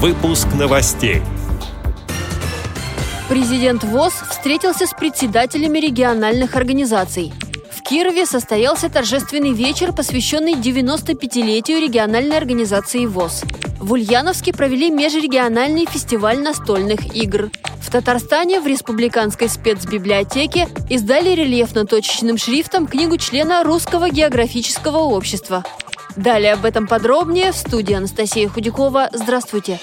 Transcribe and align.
Выпуск 0.00 0.46
новостей. 0.56 1.22
Президент 3.28 3.82
ВОЗ 3.82 4.12
встретился 4.30 4.86
с 4.86 4.92
председателями 4.92 5.80
региональных 5.80 6.54
организаций. 6.54 7.32
В 7.72 7.82
Кирове 7.82 8.24
состоялся 8.24 8.88
торжественный 8.88 9.50
вечер, 9.50 9.92
посвященный 9.92 10.52
95-летию 10.54 11.80
региональной 11.80 12.36
организации 12.36 13.06
ВОЗ. 13.06 13.42
В 13.80 13.94
Ульяновске 13.94 14.52
провели 14.52 14.88
межрегиональный 14.88 15.86
фестиваль 15.86 16.38
настольных 16.38 17.16
игр. 17.16 17.50
В 17.80 17.90
Татарстане 17.90 18.60
в 18.60 18.68
Республиканской 18.68 19.48
спецбиблиотеке 19.48 20.68
издали 20.88 21.30
рельефно-точечным 21.30 22.38
шрифтом 22.38 22.86
книгу 22.86 23.16
члена 23.16 23.64
Русского 23.64 24.10
географического 24.10 24.98
общества. 24.98 25.64
Далее 26.16 26.54
об 26.54 26.64
этом 26.64 26.86
подробнее 26.86 27.52
в 27.52 27.56
студии 27.56 27.94
Анастасия 27.94 28.48
Худякова. 28.48 29.10
Здравствуйте! 29.12 29.78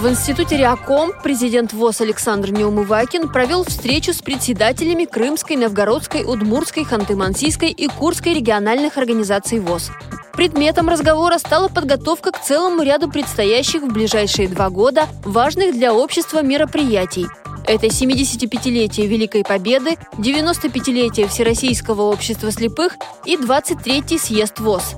В 0.00 0.06
Институте 0.06 0.56
Реаком 0.56 1.10
президент 1.24 1.72
ВОЗ 1.72 2.02
Александр 2.02 2.52
Неумывакин 2.52 3.28
провел 3.28 3.64
встречу 3.64 4.12
с 4.12 4.22
председателями 4.22 5.06
Крымской, 5.06 5.56
Новгородской, 5.56 6.22
Удмурской, 6.22 6.84
Ханты-Мансийской 6.84 7.70
и 7.70 7.88
Курской 7.88 8.34
региональных 8.34 8.96
организаций 8.96 9.58
ВОЗ. 9.58 9.90
Предметом 10.34 10.88
разговора 10.88 11.38
стала 11.38 11.66
подготовка 11.66 12.30
к 12.30 12.40
целому 12.40 12.84
ряду 12.84 13.10
предстоящих 13.10 13.82
в 13.82 13.92
ближайшие 13.92 14.46
два 14.46 14.70
года 14.70 15.06
важных 15.24 15.72
для 15.72 15.92
общества 15.92 16.42
мероприятий, 16.42 17.26
это 17.68 17.86
75-летие 17.86 19.06
Великой 19.06 19.44
Победы, 19.44 19.96
95-летие 20.16 21.28
Всероссийского 21.28 22.02
общества 22.02 22.50
слепых 22.50 22.96
и 23.26 23.36
23-й 23.36 24.18
съезд 24.18 24.58
ВОЗ. 24.58 24.94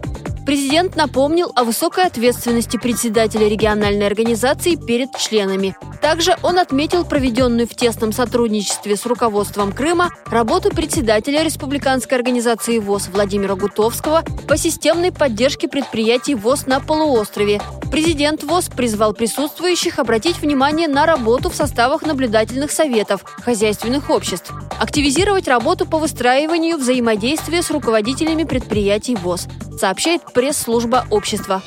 Президент 0.47 0.97
напомнил 0.97 1.53
о 1.55 1.65
высокой 1.65 2.07
ответственности 2.07 2.77
председателя 2.77 3.49
региональной 3.49 4.07
организации 4.07 4.77
перед 4.77 5.15
членами. 5.17 5.77
Также 6.01 6.37
он 6.43 6.59
отметил 6.59 7.05
проведенную 7.05 7.67
в 7.67 7.75
тесном 7.75 8.13
сотрудничестве 8.13 8.97
с 8.97 9.05
руководством 9.05 9.73
Крыма 9.73 10.11
работу 10.27 10.71
председателя 10.71 11.43
республиканской 11.43 12.17
организации 12.17 12.79
ВОЗ 12.79 13.09
Владимира 13.13 13.55
Гутовского 13.55 14.25
по 14.49 14.57
системной 14.57 15.13
поддержке 15.13 15.69
предприятий 15.69 16.35
ВОЗ 16.35 16.67
на 16.67 16.81
полуострове. 16.81 17.61
Президент 17.91 18.45
ВОЗ 18.45 18.69
призвал 18.69 19.13
присутствующих 19.13 19.99
обратить 19.99 20.41
внимание 20.41 20.87
на 20.87 21.07
работу 21.07 21.51
в 21.51 21.57
составах 21.57 22.03
наблюдательных 22.03 22.71
советов 22.71 23.25
хозяйственных 23.25 24.11
обществ, 24.11 24.53
активизировать 24.79 25.49
работу 25.49 25.87
по 25.87 25.99
выстраиванию 25.99 26.77
взаимодействия 26.79 27.63
с 27.63 27.71
руководителями 27.71 28.45
предприятий 28.45 29.17
ВОЗ, 29.17 29.49
сообщает 29.77 30.23
пресс-служба 30.33 31.05
общества. 31.11 31.63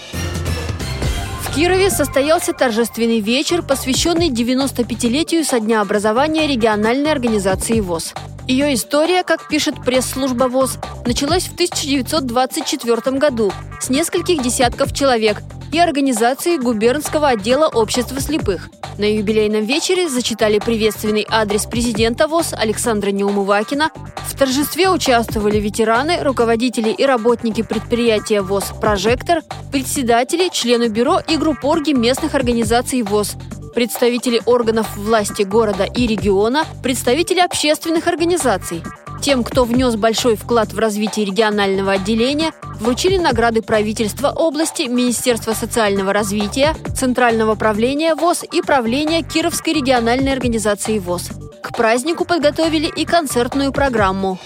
В 1.41 1.55
Кирове 1.55 1.91
состоялся 1.91 2.53
торжественный 2.53 3.19
вечер, 3.19 3.61
посвященный 3.61 4.29
95-летию 4.29 5.43
со 5.43 5.59
дня 5.59 5.81
образования 5.81 6.47
региональной 6.47 7.11
организации 7.11 7.81
ВОЗ. 7.81 8.13
Ее 8.47 8.73
история, 8.73 9.23
как 9.23 9.47
пишет 9.49 9.75
пресс-служба 9.83 10.45
ВОЗ, 10.45 10.77
началась 11.05 11.43
в 11.43 11.53
1924 11.53 13.17
году 13.17 13.51
с 13.79 13.89
нескольких 13.89 14.41
десятков 14.41 14.93
человек 14.93 15.43
и 15.73 15.79
организации 15.79 16.57
губернского 16.57 17.29
отдела 17.29 17.67
общества 17.67 18.21
слепых. 18.21 18.69
На 18.99 19.05
юбилейном 19.05 19.65
вечере 19.65 20.07
зачитали 20.07 20.59
приветственный 20.59 21.25
адрес 21.27 21.65
президента 21.65 22.27
ВОЗ 22.27 22.53
Александра 22.53 23.09
Неумывакина. 23.09 23.89
В 24.27 24.37
торжестве 24.37 24.89
участвовали 24.89 25.59
ветераны, 25.59 26.21
руководители 26.21 26.91
и 26.91 27.03
работники 27.05 27.63
предприятия 27.63 28.41
ВОЗ 28.41 28.65
«Прожектор», 28.79 29.41
председатели, 29.71 30.49
члены 30.49 30.89
бюро 30.89 31.19
и 31.27 31.37
группорги 31.37 31.91
местных 31.91 32.35
организаций 32.35 33.01
ВОЗ, 33.01 33.35
представители 33.73 34.41
органов 34.45 34.95
власти 34.95 35.41
города 35.41 35.85
и 35.85 36.05
региона, 36.05 36.65
представители 36.83 37.39
общественных 37.39 38.07
организаций. 38.07 38.83
Тем, 39.23 39.45
кто 39.45 39.63
внес 39.63 39.95
большой 39.95 40.35
вклад 40.35 40.73
в 40.73 40.79
развитие 40.79 41.25
регионального 41.25 41.93
отделения, 41.93 42.51
вручили 42.77 43.15
награды 43.15 43.61
правительства 43.61 44.31
области, 44.35 44.81
Министерства 44.81 45.53
социального 45.53 46.11
развития, 46.11 46.75
Центрального 46.93 47.55
правления 47.55 48.15
ВОЗ 48.15 48.43
и 48.51 48.61
правления 48.61 49.23
Кировской 49.23 49.75
региональной 49.75 50.33
организации 50.33 50.99
ВОЗ. 50.99 51.29
К 51.61 51.73
празднику 51.73 52.25
подготовили 52.25 52.91
и 52.93 53.05
концертную 53.05 53.71
программу. 53.71 54.39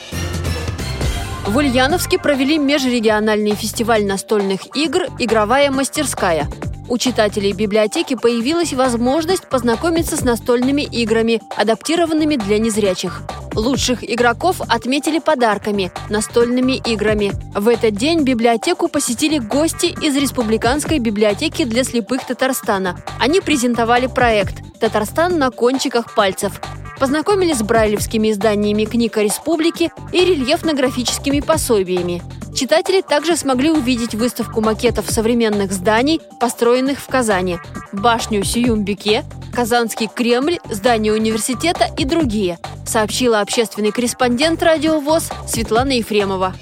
В 1.47 1.57
Ульяновске 1.57 2.19
провели 2.19 2.59
межрегиональный 2.59 3.55
фестиваль 3.55 4.05
настольных 4.05 4.75
игр 4.75 5.07
«Игровая 5.17 5.71
мастерская». 5.71 6.47
У 6.89 6.97
читателей 6.97 7.51
библиотеки 7.51 8.15
появилась 8.15 8.71
возможность 8.71 9.49
познакомиться 9.49 10.15
с 10.15 10.21
настольными 10.21 10.83
играми, 10.83 11.41
адаптированными 11.57 12.37
для 12.37 12.59
незрячих. 12.59 13.23
Лучших 13.53 14.09
игроков 14.09 14.61
отметили 14.61 15.19
подарками– 15.19 15.91
настольными 16.09 16.73
играми. 16.73 17.33
В 17.53 17.67
этот 17.67 17.95
день 17.95 18.23
библиотеку 18.23 18.87
посетили 18.87 19.39
гости 19.39 19.87
из 19.87 20.15
Республиканской 20.15 20.99
библиотеки 20.99 21.65
для 21.65 21.83
слепых 21.83 22.25
Татарстана. 22.25 23.01
Они 23.19 23.41
презентовали 23.41 24.07
проект 24.07 24.55
«Татарстан 24.79 25.37
на 25.37 25.51
кончиках 25.51 26.13
пальцев», 26.15 26.61
познакомились 26.99 27.57
с 27.57 27.63
брайлевскими 27.63 28.31
изданиями 28.31 28.85
книг 28.85 29.17
о 29.17 29.23
республике 29.23 29.91
и 30.13 30.23
рельефно-графическими 30.23 31.41
пособиями. 31.41 32.21
Читатели 32.57 33.01
также 33.01 33.37
смогли 33.37 33.69
увидеть 33.69 34.15
выставку 34.15 34.61
макетов 34.61 35.11
современных 35.11 35.71
зданий, 35.71 36.19
построенных 36.39 36.97
в 36.97 37.05
Казани, 37.05 37.59
башню 37.91 38.43
Сиюмбике, 38.43 39.25
Казанский 39.53 40.09
Кремль, 40.11 40.57
здание 40.67 41.13
университета 41.13 41.87
и 41.95 42.03
другие, 42.03 42.57
сообщила 42.83 43.41
общественный 43.41 43.91
корреспондент 43.91 44.63
«Радио 44.63 44.99
ВОЗ» 44.99 45.29
Светлана 45.47 45.91
Ефремова. 45.91 46.55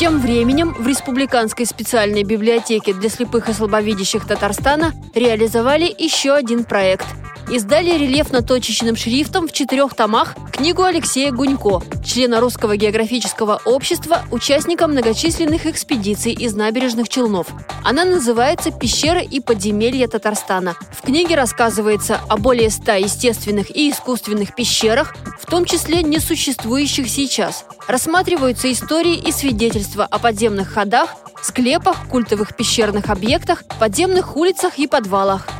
Тем 0.00 0.20
временем 0.20 0.74
в 0.76 0.84
Республиканской 0.84 1.64
специальной 1.64 2.24
библиотеке 2.24 2.92
для 2.92 3.08
слепых 3.08 3.48
и 3.48 3.52
слабовидящих 3.52 4.26
Татарстана 4.26 4.94
реализовали 5.14 5.94
еще 5.96 6.32
один 6.32 6.64
проект– 6.64 7.06
издали 7.50 7.90
рельефно-точечным 7.98 8.96
шрифтом 8.96 9.48
в 9.48 9.52
четырех 9.52 9.94
томах 9.94 10.36
книгу 10.52 10.82
Алексея 10.82 11.32
Гунько, 11.32 11.82
члена 12.04 12.40
Русского 12.40 12.76
географического 12.76 13.60
общества, 13.64 14.22
участника 14.30 14.86
многочисленных 14.86 15.66
экспедиций 15.66 16.32
из 16.32 16.54
набережных 16.54 17.08
Челнов. 17.08 17.48
Она 17.84 18.04
называется 18.04 18.70
«Пещеры 18.70 19.24
и 19.24 19.40
подземелья 19.40 20.06
Татарстана». 20.06 20.74
В 20.92 21.02
книге 21.02 21.34
рассказывается 21.34 22.20
о 22.28 22.36
более 22.36 22.70
ста 22.70 22.94
естественных 22.94 23.74
и 23.74 23.90
искусственных 23.90 24.54
пещерах, 24.54 25.16
в 25.40 25.46
том 25.46 25.64
числе 25.64 26.02
несуществующих 26.02 27.08
сейчас. 27.08 27.64
Рассматриваются 27.88 28.70
истории 28.70 29.16
и 29.16 29.32
свидетельства 29.32 30.04
о 30.04 30.18
подземных 30.18 30.72
ходах, 30.72 31.16
склепах, 31.42 32.06
культовых 32.08 32.54
пещерных 32.54 33.10
объектах, 33.10 33.64
подземных 33.78 34.36
улицах 34.36 34.78
и 34.78 34.86
подвалах– 34.86 35.46